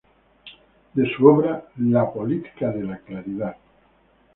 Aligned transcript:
De 0.95 1.05
su 1.15 1.27
obra 1.27 1.63
"La 1.77 2.11
política 2.11 2.71
de 2.71 2.81
la 2.81 2.97
claridad. 2.97 3.55